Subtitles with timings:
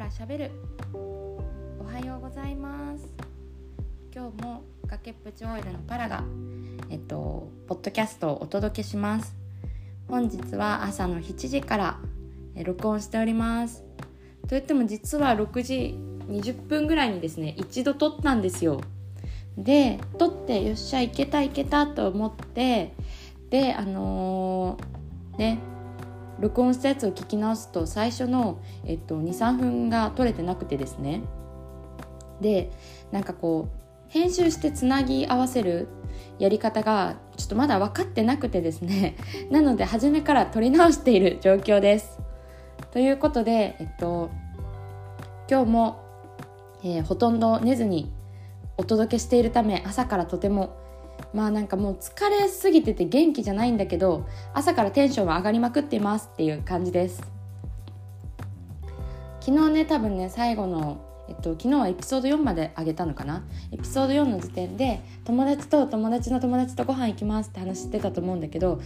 [0.00, 0.50] からしゃべる。
[0.94, 3.06] おはようございます。
[4.14, 6.24] 今日も崖っぷちオイルのパラが
[6.88, 9.36] えっとポッドキャストをお届けします。
[10.08, 11.98] 本日は朝の7時から
[12.64, 13.84] 録音しております。
[14.48, 15.94] といっても実は6時
[16.28, 18.80] 20分ぐらいにですね一度撮ったんですよ。
[19.58, 22.94] で撮ってよっしゃいけたいけたと思って
[23.50, 25.58] であのー、ね
[26.40, 31.22] 録音したやつを聞き直すと最初の、えっと、23分が取れてなくてですね
[32.40, 32.70] で
[33.12, 35.88] なんかこう編集してつなぎ合わせる
[36.38, 39.16] やり方がちょっとまだ分かってなくてですね
[39.50, 42.18] なので初めから撮り直している状況です。
[42.92, 44.30] ということで、えっと、
[45.48, 46.00] 今日も、
[46.82, 48.10] えー、ほとんど寝ずに
[48.76, 50.79] お届けしているため朝からとても
[51.32, 57.22] まあなんかもう疲れすぎてて元気じゃないんだけど朝からテンションは上がりまくっていますっていう感じです。
[59.40, 63.44] 昨日ね多分ね最後のえっと、昨日はエピソード4まで上げたのかな？
[63.70, 68.80] エピソード4の時点で友達と友達の友達とご飯行きますって話してたと思うんだけど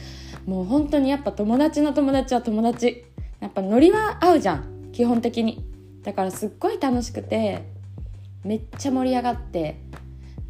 [0.45, 3.06] もう本当にやっぱ友達の友達は友達。
[3.41, 5.64] やっぱノリは合うじゃん基本的に。
[6.03, 7.64] だからすっごい楽しくて
[8.45, 9.81] めっちゃ盛り上がって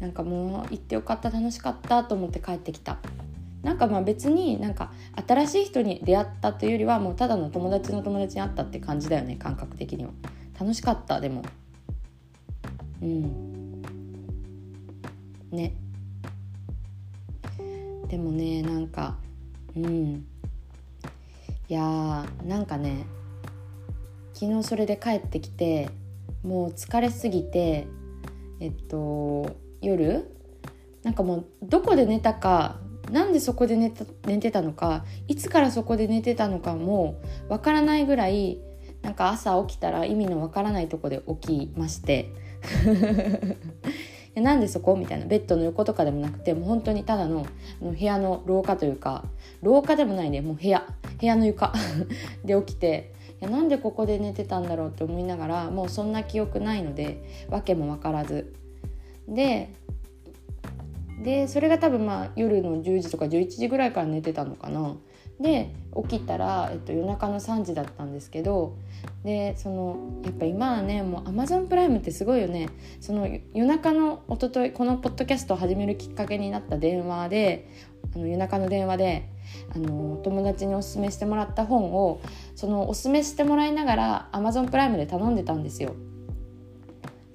[0.05, 2.99] なんかもう行ってよかった楽しかったと思って帰ってきた。
[3.63, 4.91] なんかまあ別になんか
[5.27, 10.11] 新しい人に出会ったというよりはもうただの友達の友達に会ったって感じだよね感覚的には。
[10.59, 11.41] 楽しかったでも。
[13.01, 13.81] うん。
[15.49, 15.73] ね。
[18.07, 19.17] でもねなんか
[19.75, 20.27] うん。
[21.67, 23.07] いやーなんかね
[24.33, 25.89] 昨日それで帰ってきて
[26.43, 27.87] もう疲れすぎて
[28.59, 30.25] えっと夜？
[31.03, 32.79] なんかもうどこで寝たか
[33.11, 38.59] なんでそこで寝た寝てたのかいつからそこで寝てたのかもわからないぐらい
[39.03, 42.31] なんか朝起きたら意味のわからないとこで起きまして。
[44.35, 44.97] なんでそこ？
[44.97, 45.25] みたいな。
[45.27, 47.45] ベッドの横とかでもなくてもう本当にただの
[47.79, 49.23] 部屋の廊下というか
[49.61, 50.85] 廊下でもないねもう部屋。
[51.19, 51.71] 部屋の床。
[52.43, 58.53] で起きていやなんでここで寝てたんだろうって思いながらもうそんな記憶ないので訳も分からず。
[59.27, 59.73] で
[61.23, 64.95] でそれが多分まあ夜の10時とか11時ぐらいから寝てたのかな。
[65.39, 65.73] で
[66.09, 68.77] 起きたら、えっと、夜中の3時だったんですけど
[69.25, 72.69] でそのやっぱ今はねもうアマゾンプライムってすごいよね。
[73.01, 77.69] その夜中の一昨日このポッドキャストを始めるきっかけになった電話で
[78.15, 79.29] あの夜中の電話で
[79.73, 82.21] あの友達におすすめしてもらった本を
[82.55, 85.95] そのおすすめしてもらいながらアマゾンプライムで頼んでたんですよ。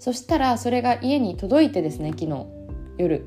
[0.00, 2.46] そしたらそれが家に届いてですね昨日
[2.96, 3.26] 夜。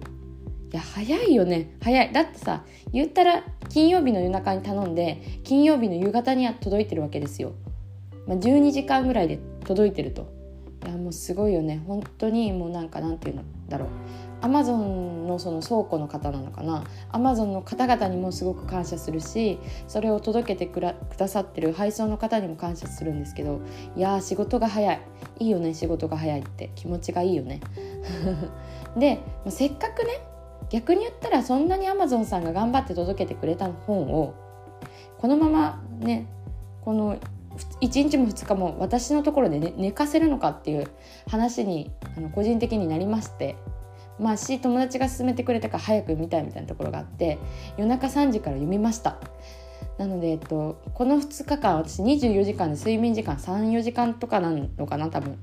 [0.72, 1.78] いや早いよね。
[1.82, 2.12] 早い。
[2.12, 7.54] だってさ言ったら金曜日の夜中に頼んで金曜日の夕方には届いてるわけですよ、
[8.28, 10.34] まあ、12時間ぐらいで届いてると。
[10.84, 11.82] いやもうすごいよね。
[11.88, 13.90] 本当にもうなんかなんていうのだろう。
[14.44, 16.84] アマゾンのその倉庫の方なのかな？
[17.14, 20.96] アマゾンの方々にもすごく感謝するしそれを届けてくだ
[21.30, 23.62] さってる配送の方にも感謝するんですけど
[23.96, 25.02] いやー仕事が早い。
[25.40, 26.72] いいよね仕事が早いって。
[26.76, 27.62] 気持ちがいいよね。
[29.00, 30.10] でませっかくね
[30.70, 34.34] 逆に言ったらそんなにアマゾンさんが頑張って届けてくれた本を
[35.20, 36.28] このままね
[36.82, 37.16] この
[37.80, 40.90] 1日も2日も私のところで、ね、寝かせるのかっていう
[41.30, 43.56] 話にあの個人的になりまして。
[44.20, 47.38] まあし友達が勧めてくれたから早く読みたいみたいなところがあって
[47.78, 49.18] 夜中3時から読みました。
[49.98, 55.38] なので、えっと、この2日間私24時間で睡眠時間34時間とかなのかな多分。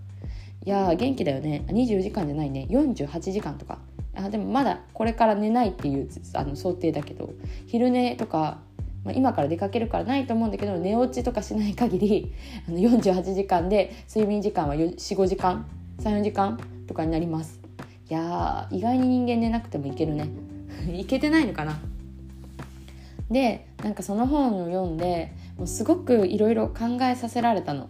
[0.65, 1.65] いや元気だよね。
[1.69, 2.67] 24時間じゃないね。
[2.71, 3.79] 48時間とか。
[4.17, 7.31] あでもまだこれから寝ないっていうあの想定だけど。
[7.67, 8.59] 昼寝とか
[9.05, 12.33] まあ、今から出かけるからないと思うんだけど寝落ちとかしない限り
[12.69, 15.67] あの48時間で睡眠時間は45時間
[16.01, 17.60] 34時間とかになります。
[18.11, 20.29] いや意外に人間寝なくてもいけるね。
[20.93, 21.79] いけてないのかな。
[23.31, 27.89] でなんかその本を読んでもうすごくいろいろ考えさせられたの。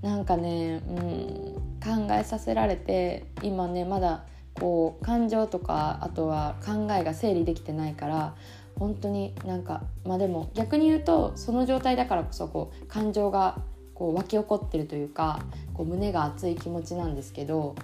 [0.00, 8.34] なんかね、うん、考えさせられて今ねまだこう感情とかあとは考えが整理できてないから
[8.78, 13.58] 本当になんかまあでも逆に言うとその状態だからこそこう感情が
[13.94, 15.40] こう湧き起こってるというか
[15.74, 17.74] こう胸が熱い気持ちなんですけど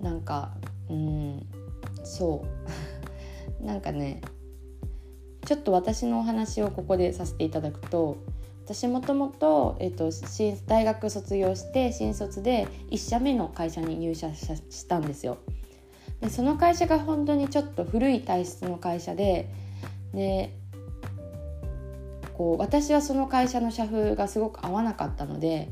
[0.00, 0.50] なんか
[0.90, 1.46] うん
[2.04, 2.44] そ
[3.62, 4.20] う なんかね
[5.46, 8.16] ちょっと私のお話をここでさせていただくと
[8.64, 10.10] 私もともと、えっと、
[10.66, 15.36] 大学卒業して新卒で1社目の会社に入社したんですよ。
[16.22, 19.50] でその会社が本当にちょっと古い体質の会社で
[20.14, 20.50] で
[22.38, 25.70] こう私はその会社の社風がすごく合わなかったので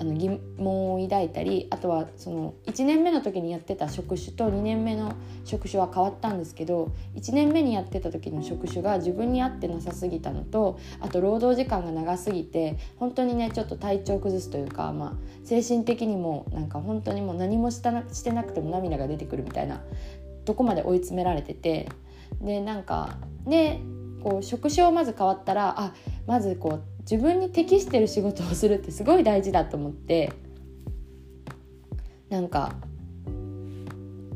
[0.00, 5.14] あの疑問を抱いたりあとはその1年目の時にやってた職種と2年目の
[5.44, 15.12] 職種は変わったんですけど1年目にやってた時の職種が自分に合ってなさすぎたのとあと労働時間が長すぎて本当にねちょっと体調崩すというか、まあ、
[15.44, 19.82] 精神的にもなんか本当にもう何もしたなしてなくても涙が出てくるみたいな
[20.44, 21.88] とこまで追い詰められてて
[22.40, 23.80] でなんかで
[24.22, 25.94] こう職種をまず変わったらあ
[26.26, 30.30] まずこう自分に適してる仕事をするってすごい大事だと思って
[32.28, 32.74] なんか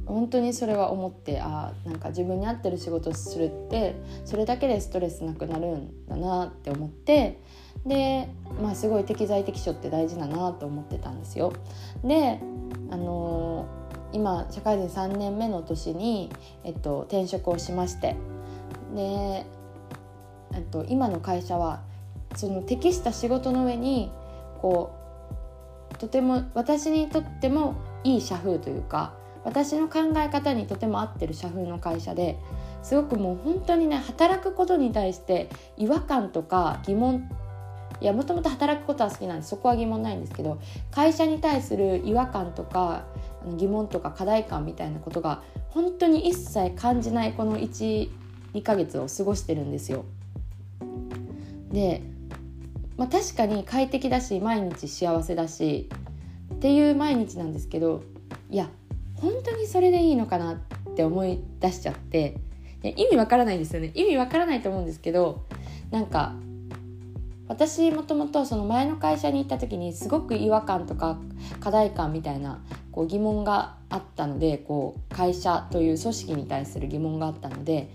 [0.07, 7.41] 本当にそれは思ってあなんか自分に合ってる仕事をするってそれだけでストレスなくなるんだなって思って
[7.85, 8.29] で
[8.63, 11.53] まあすごい適材適所って大事だなと思ってたんですよ。
[12.03, 12.41] で
[12.91, 16.31] あのー、今社会人3年目の年に、
[16.65, 18.17] えっと、転職をしまして
[18.95, 19.45] で、え
[20.59, 21.83] っと、今の会社は
[22.35, 24.11] その適した仕事の上に
[24.61, 24.95] こ
[25.93, 27.75] うとても私にとっても
[28.05, 29.15] いい社風というか
[29.45, 32.39] 私の考え方にとても合ってる社風の会社で
[32.83, 37.29] すごくもう本当にね働くことに対して違和感とか疑問
[38.01, 43.05] いやもともと働くことは好きなんでそこは疑問ないんですけど会社に対する違和感とか
[43.57, 48.11] 疑問とか課題感みたいなことが本当に一切感じないこの12
[48.65, 50.05] ヶ月を過ごしてるんですよ。
[51.71, 52.03] で
[52.97, 55.89] まあ、確かに快適だし毎日幸せだし
[56.55, 58.03] っていう毎日なんですけど
[58.51, 58.69] いや
[59.15, 62.39] 本当にそれでいいのかなって思い出しちゃって
[62.83, 63.93] 意味わからないですよね。
[63.95, 65.47] 意味わからないと思うんですけど
[65.91, 66.35] なんか
[67.49, 71.19] 私もともとその前の会社に行った時にすごく違和感とか
[71.61, 77.91] 課題感みたいなこう疑問があったのでこう会社という組織に対する疑問があったので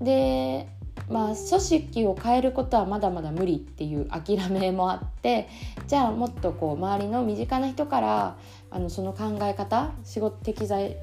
[0.00, 0.68] で
[1.10, 5.48] まあ、組織を変えることはまだまだ無理っていう諦めもあって
[5.86, 8.36] じゃあもっとこう周りの身近な人から
[8.70, 10.96] あのその考え方仕事適材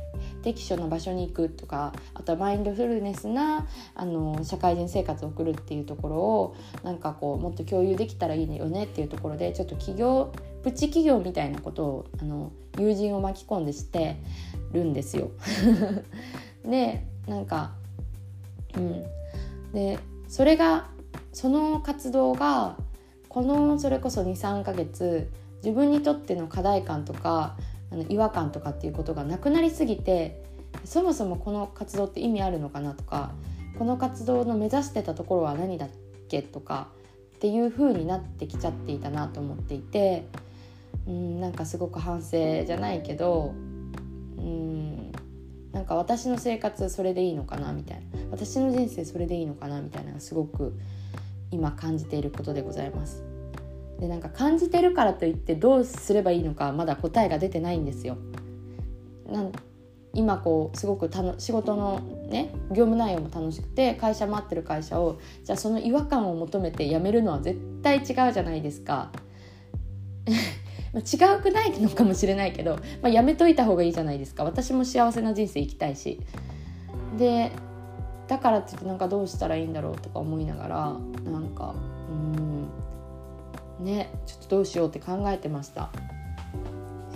[0.43, 10.31] 適所の場所に行くとかあとはマインドフルネスなあの社会人生活を送るっていうところをなんかこうもっと共有できたらいいよねっていうところでちょっと企業
[10.63, 14.17] プチ企業みたいなことをあの友人を巻き込んでして
[14.71, 15.31] るんですよ。
[16.63, 17.71] でなんか
[18.75, 19.03] うん
[19.75, 20.87] でそれが
[21.33, 22.77] その活動が
[23.29, 27.57] このそれこそ23ヶ月自分にとっての課題感とか
[27.91, 30.41] あの違和感とかっていうことがなくなりすぎて
[30.85, 33.31] そもそもこの活動って意味あるのかなとか
[33.77, 35.89] この活動の目指してたところは何だっ
[36.29, 36.87] けとか
[37.35, 40.25] っていう風になってきちゃっていたなと思っていて
[41.05, 43.53] うんなんかすごく反省じゃないけど
[44.37, 44.94] うん
[45.75, 50.73] なんか私の生活それでいいのかなみたいな私の人生それでいいのかなみたいなすごく
[51.51, 53.25] 今感じていることでございます。
[53.99, 58.17] でなんか感じてるからといってどうすればいいのかまだ答えが出てないんですよ。
[59.29, 59.51] なん
[60.13, 61.99] 今こうすごく仕事の
[62.29, 69.11] ね業務内容も楽しくて会社も合ってる会社をじゃあその違和感を求めて辞めるのは絶対違うじゃないですか。
[70.95, 74.45] ま違うくないのかもしれないけど、まあ、やめといた方がいいじゃないですか。
[74.45, 76.21] 私も幸せな人生生きたいし。
[77.17, 77.51] で
[78.27, 80.95] だからって言ってなんかどうしたらいいんだろうとか思いながら
[81.31, 81.75] なんか
[82.09, 82.69] うん
[83.79, 85.91] ねちょっとどうしようって考えてました。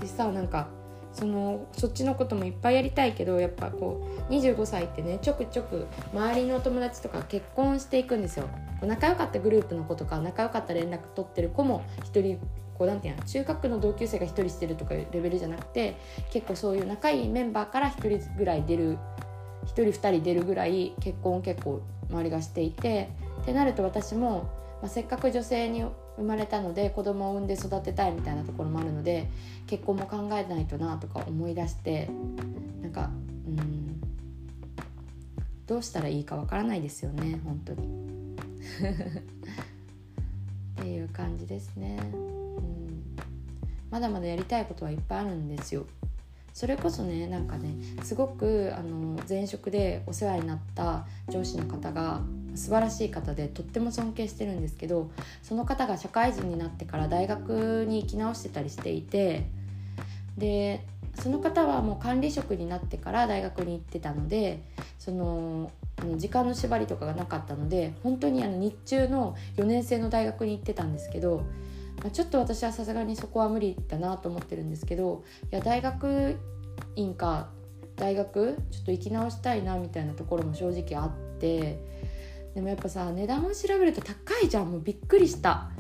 [0.02, 0.68] 実際なんか
[1.14, 8.48] そのそっちのこともいっぱいやりたいけどやっぱこう25歳ってねちょくちょく周りの友達とか結婚していくんですよ。
[8.82, 12.40] 仲良かったグループの子とか仲良かった連絡取ってる子も一人
[12.80, 15.98] こうなんていうの中学の同級生が1人してるとかいうレベルじゃなくて
[16.32, 18.98] 結構そういう仲いいメンバーから1人ぐらい出る
[19.66, 23.10] 1人2人出るぐらい結婚を結構周りがしていて
[23.42, 24.50] ってなると私も、
[24.82, 25.84] まあ、せっかく女性に
[26.16, 29.28] 生まれたので子供を産んで育てたいみたいなところもあるので
[29.68, 32.10] 結婚も考えないとなとか思い出して
[32.82, 33.12] なんか
[33.46, 34.00] うん
[35.68, 37.90] どうしたらいいかわからないですよね本当に
[40.80, 42.39] っていう感じですね。
[43.92, 45.86] まだまだやりたいことはいっぱいあるんですよ。
[46.54, 52.22] それこそねなんかねすごくあの前職でお世話になった上司の方が
[52.56, 55.10] 素晴らしい方でとっても尊敬してるんですけど
[55.42, 59.46] その方が社会人になってから大学に行き直してたりしていて
[60.38, 60.84] で
[61.16, 64.62] その方はもう管理職になってから大学に行ってたので
[64.98, 65.72] その
[66.18, 71.44] 時間の縛りとかがなかったので本当にあの日中の4年生の大学に行ってたんですけど、
[72.12, 76.38] ちょっと私はさすがにそこは無理だなと思ってるんですけどいや大学
[76.96, 77.50] 院か
[77.96, 81.80] 大学ちょっと行き直したいなみたいなところも正直あって
[82.56, 85.72] でもやっぱさ値段を調べると高いじゃんもうびっくりした。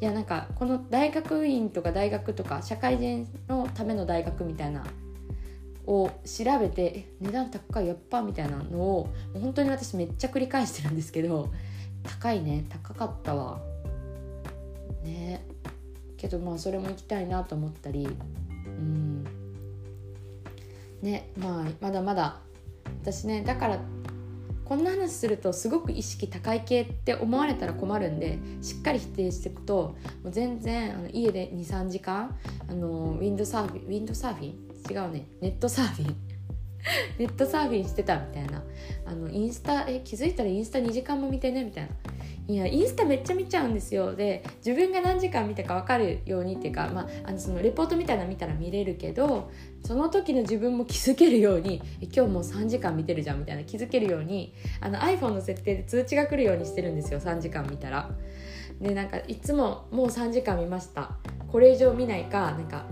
[0.00, 4.84] いやなんかこの大学院とか大学とか社会人のための大学みたいな
[5.86, 11.50] を調べて値段高いやっぱみたいなのを本当に私めっちゃ繰り返してるんですけど
[12.02, 13.60] 高いね高かったわ。
[15.02, 15.44] ね。
[16.16, 18.08] けどまあそれも行きたいなと思ったり
[18.66, 19.24] うん。
[21.02, 22.40] ねまあまだまだ
[23.02, 23.78] 私ねだから
[24.64, 32.36] こんな話するとすごく意識高い系って思われたら困るんでしっかり否定していくともう全然あの家で23時間
[32.68, 34.66] あのウィンドサーフィンウィンドサーフィン？
[34.90, 35.26] 違うね。
[35.40, 36.16] ネットサーフィン。
[37.18, 38.62] ネットサーフィンしてたみたいな。
[39.04, 41.90] あのインスタえ気づいたらインスタ2時間も見てねみたいな。
[42.48, 49.50] いやインスタめっちゃ見ちゃうんですよで自分が何時間見たか分かるようにっていうか、まあ、あのそのレポートみたいなの見たら見れるけど
[49.84, 58.10] その時の自分も気づけるように今日もう3時間見てるじゃんみたいな気づけるようにあの iPhone の設定で通知が来るようにしてるんですよ3時間見たら。
[58.80, 61.16] でなんかいつももう3時間見ました
[61.50, 62.84] これ以上見ないかなんか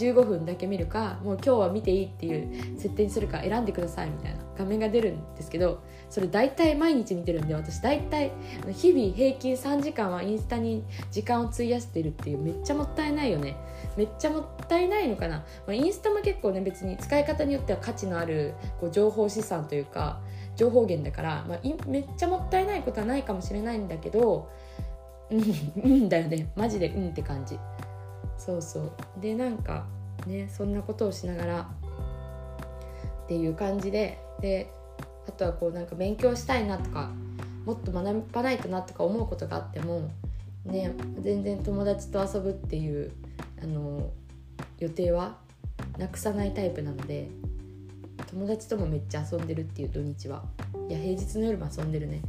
[0.00, 8.32] 15分だけ見るかもう今日は見ていいっていう設定にするか選んでくださいみたいな画面が出るんですけどそれ大体毎日見てるんで私大体
[8.72, 13.56] 日々平均3時間はインスタに時間を費やしてるっていうめっちゃもったいないよね。
[13.96, 20.20] めっちゃもったいないのかな、まあ、インスタも結構ね別に使い方によっては価値のあるこう情報資産というか
[20.56, 24.50] 情報源だから、まあ、めっちゃもったいないことはないかもしれないんだけど
[25.30, 25.42] うん
[25.84, 26.50] うんだよね。
[26.56, 27.56] マジでうんって感じ。
[28.40, 28.92] そうそう。
[29.20, 29.86] でなんか
[30.26, 31.70] ねそんなことをしながら
[33.24, 34.72] っていう感じでで
[35.28, 37.10] あとはこうなんか勉強したいなとか
[37.64, 40.10] もっと学ばないとなとか思うことがあっても
[40.64, 43.12] ね全然友達と遊ぶっていう
[43.62, 44.10] あの
[44.78, 45.36] 予定は
[45.98, 47.28] なくさないタイプなので
[48.30, 50.42] 友達ともめっちゃ遊んでるっていう土日は
[50.88, 52.22] いや平日の夜も遊んでるね。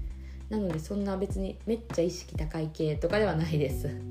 [0.50, 4.11] なのでそんな別にめっちゃ意識高い系とかではないです。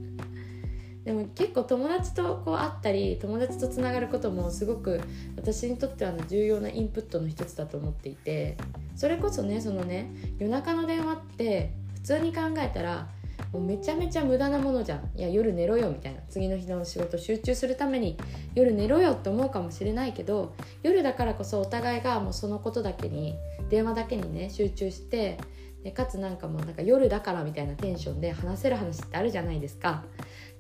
[1.04, 5.00] でも結構友達とこう会ったり友達とつながることもすごく
[5.36, 8.56] 私にとっては重要なインプットの一つだと思っていて
[8.96, 13.08] それこそねそのね夜中の電話って普通に考えたら
[13.52, 15.10] もうめちゃめちゃ無駄なものじゃん。
[15.18, 16.20] いや夜寝ろよみたいな。
[16.28, 18.16] 次の日の仕事集中するために
[18.54, 23.34] 夜寝ろよって思うかもしれないけど夜だからこそお互いがもうそのことだけに
[23.70, 25.38] 電話だけにね集中して
[25.82, 30.04] でかつなんかもうなんか夜だからみたいなテンションで話せる話ってあるじゃないですか。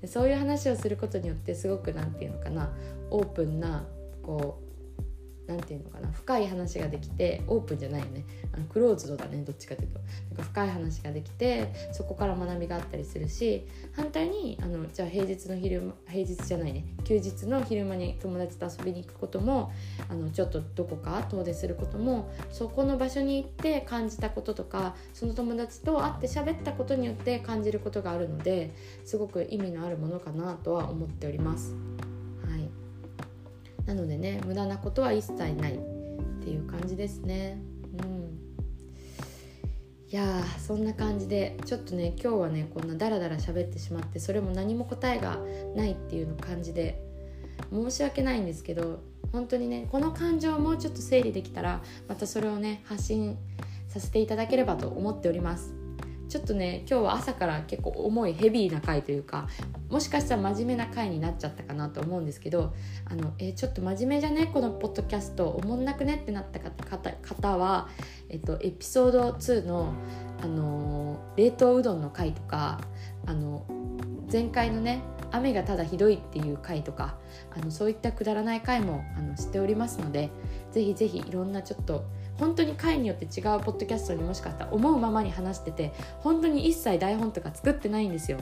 [0.00, 2.70] でそういう話をすることによってすごく何て言うのかな
[3.10, 3.84] オープンな
[4.22, 4.69] こう
[5.50, 8.24] 何て言うのかな深い話ができてオープンじゃないよね。
[8.52, 10.00] あのクローズドだねどっちかというと。
[10.30, 16.84] なんか深い話ができてそこから学びがあったりするし反対にあのじゃあ平日の昼間平日じゃないね。
[17.04, 19.72] 休日の昼間に友達と遊びに行くことも
[20.08, 28.72] あのちょっとどこか遠出することもそこの場所に行って感じたこととかその友達と会って喋ったことによって感じることがあるので
[29.04, 31.74] すごく意味のあるものかなとは思っております。
[33.90, 35.78] なのでね無駄なことは一切ないっ
[36.44, 37.60] ていう感じですね。
[37.98, 38.38] うん。
[40.08, 45.38] いやそんな感じでちょっとね今日はねこんなダラダラ喋ってしまってそれも何も答えが
[45.74, 47.02] ないっていうの感じで
[47.72, 53.36] 申し訳ないんですけど本当にねこの感情をもうちょっと整理できたらまたそれをね発信
[53.88, 55.79] させていただければと思っております。
[56.30, 59.48] ちょっとね今日は朝から結構重いヘビーな回というか
[59.88, 62.72] もしかしたら真面目な回になっちゃったかなと思うんですけど
[63.06, 67.88] あの、えー、ちょっと真面目じゃねこのポッドキャストおもんなくねってなった方方は、
[68.28, 69.92] えっと、エピソード2の、
[70.40, 72.80] あの冷凍うどんの回とか
[73.26, 73.66] あの
[74.32, 77.16] 前回のね雨がただひどいっていう回とか
[77.56, 80.30] あのそういったくだらない回もあのしておりますので
[80.70, 82.04] ぜひぜひいろんなちょっと
[82.40, 88.38] 本当に回によって違うポッドキャストにもしかしたら思うままに話してて本当に一切台本とか作ってないんですよ。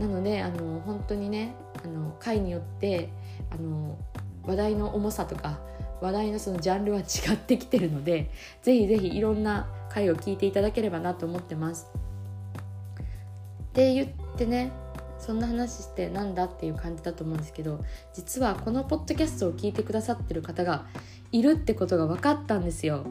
[0.00, 3.10] なのであの本当にねあの回によって
[3.50, 3.98] あの
[4.44, 5.60] 話題の重さとか
[6.00, 8.30] 話題のそのジャンルは違ってきてるので
[8.62, 11.88] ぜひぜひいろんな回を聞いていただければなと思ってます。
[11.94, 14.72] って言ってね
[15.18, 20.86] そんな話してなんだっていう感じだと思うんですけど実はこのポッドキャストを聞いてくださってる方が
[21.32, 23.04] いるってことが分かったんですよ。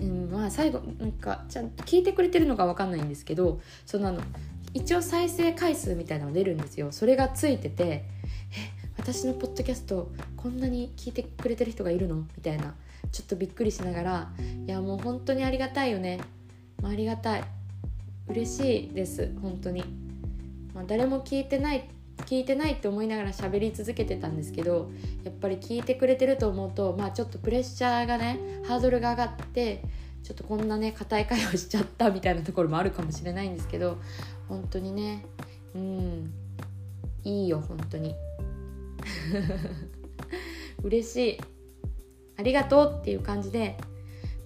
[0.00, 4.22] うん、まあ最後なんかちゃんと聞いてくれてるのか分かんないんですけどそのあの
[4.72, 6.92] 一応再生回数みたいなの出るんですよ。
[6.92, 8.04] それがついててえ
[8.96, 12.16] 私のポッドキャストこんなに聞いてくれてる人がいるの？
[12.16, 12.74] みたいな
[13.12, 14.30] ちょっとびっくりしながら
[14.66, 16.20] いやもう本当にありがたいよね、
[16.82, 17.44] まあ、ありがたい。
[18.28, 19.34] 嬉しいです。
[19.42, 19.82] 本当に、
[20.72, 24.90] まあ、誰も聞いてない聞いてないって思いながら喋り続けてたんですけど
[25.24, 29.82] やっぱり聞いてくれてると思うとまあちょっとプレッシャーがねハードルが上がって
[30.22, 33.98] ちょっとこんなね硬い会話しちゃったみたいなところもあるかもしれないんですけど
[34.48, 35.24] 本当にね
[35.74, 36.32] うん
[37.24, 38.14] いいよ本当に。
[40.82, 41.40] 嬉しい。
[42.38, 43.76] ありがとうっていう感じで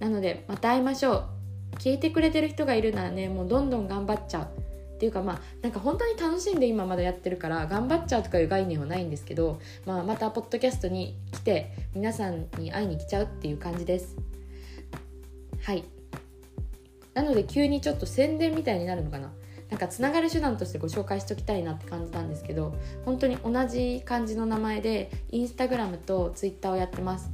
[0.00, 1.76] なのでまた会いましょう。
[1.76, 4.48] 聞いてくれてる人がいるならねもうどんどん頑張っちゃう。
[4.94, 14.16] っていうかまあなんか本当に楽しんで今まだやってるから頑張っちゃうとかいう概念はないんですけど、まあ、またポッドキャストに来て皆さんに会いに来ちゃうっていう感じです。
[15.62, 15.84] はい。
[17.12, 19.32] なので急にちょっと宣伝みたいになるのかな。
[19.70, 27.30] なんかつながる手段としてご紹介しておきたいなって感じなんですけど本当に同じ感じの名前でインスタグラムとツイッターをやってます。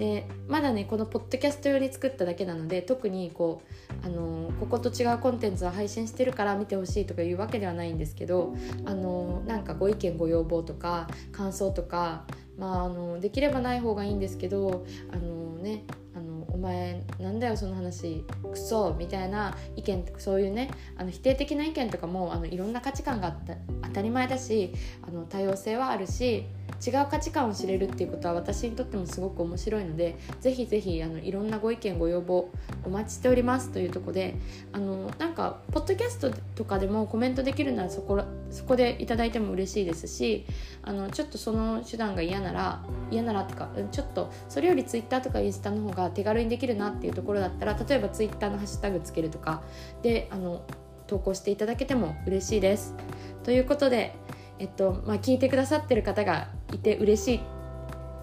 [0.00, 3.62] でまだねこのポッドキャスト用に作っただけなので特にこ
[4.02, 12.24] う、あのここと違うコンテンツを配信してるから見てほしいとかいうわけではないんですけど、あのなんかご意見ご要望とか感想とか、
[12.58, 15.84] まあ、あのできればない方がいいんですけど、あのね、
[16.16, 24.72] あのお前なんだよその話クソみたいな意見そういうねあの否定的な意見とかもあのいろんな価値観があった当たり前だし
[25.06, 26.46] あの多様性はあるし
[26.84, 32.50] 違う価値観を知れるっていうことは私にとってもすごく面白いのでぜひぜひあのいろんなご意見ご要望
[32.84, 34.34] お待ちしておりますというところで
[34.72, 40.46] あのなんかポッドキャストとかでもコメントできるならそこそこでいただいても嬉しいですし
[40.82, 49.62] あのちょっとその手段が嫌なら嫌ならってかちょっとそれよりツイッターとかインスタの方が手軽にできるなっていうところだったら例えばツイッターのハッシュタグつけるとか
[50.02, 50.62] であの
[51.06, 52.94] 投稿していただけても嬉しいです。
[53.42, 54.14] ということで
[54.60, 57.40] えっとまあ、聞いてくださってる方がいて嬉しい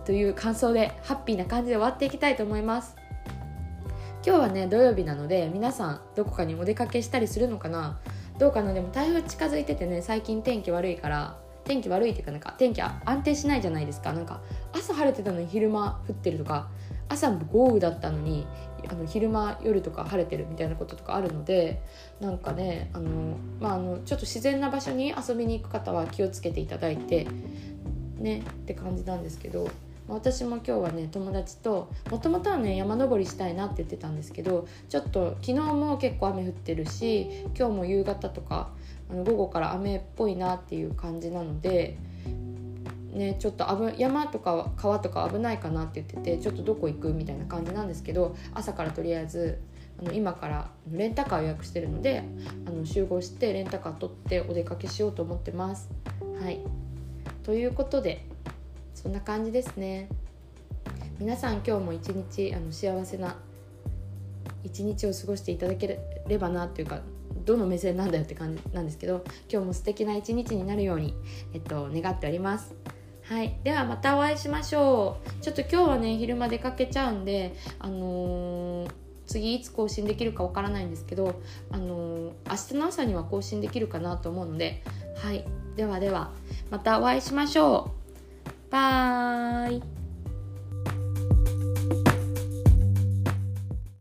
[0.05, 2.95] という感想でハッピーな感じで終わっていきたいと思います。
[4.25, 7.99] 今日はね土曜日なので皆さんどこかにお出かけしたりするのかな？
[8.37, 8.71] どうかな？
[8.73, 14.13] でも台風近づいててね最近天気悪いから天気悪いっていうかなんか天気安定しないじゃないですか。
[14.13, 14.41] なんか
[14.73, 16.69] 朝晴れてたのに昼間降ってるとか
[17.09, 18.45] 朝も豪雨だったのに
[18.89, 21.81] あの昼間夜とか晴れてるみたいなこととかあるので
[22.19, 27.27] なんかねあの、まあ、あのちょっと自然な場所に遊びに行く方は気をつけていただいて
[28.17, 29.69] ねって感じなんですけど
[30.07, 38.69] 私も今日はね友達ともともとはね山登りしたいなって言ってたんですけどちょっと昨日も結構雨降ってるし今日も夕方とか
[39.09, 41.97] あの午後から雨っぽいなっていう感じなので
[43.17, 49.59] ねちょっと危山とか川とか危ないかなって言っててちょっとどこ行くみたいな感じなんですけど朝からとりあえず
[49.99, 52.23] あの今からレンタカー予約してるので
[52.65, 55.89] あの集合してレンタカー取ってお出かけしようと思ってます。
[56.41, 56.59] はい
[57.43, 58.25] ということで
[58.93, 60.09] そんな感じですね。
[61.19, 63.37] 皆さん今日も一日あの幸せな
[64.63, 67.01] 一日を過ごしていただければなっていうか
[67.45, 71.15] どの目線なんだよって感じなんですけど今日も素敵な一日になるように、
[71.53, 72.75] えっと、願っております。
[73.29, 75.43] はい、ではまたお会いしましょう。
[75.43, 78.91] ちょっと今日はね昼間出かけちゃうんであのー、
[79.25, 84.81] 次いつ更新できるかわからないんですけど、あのー、明日の朝には更新できるかなと思うので
[85.17, 85.43] はい。
[85.75, 86.31] ではでは
[86.71, 87.91] またお会いしましょ
[88.49, 88.71] う。
[88.71, 89.96] バイ。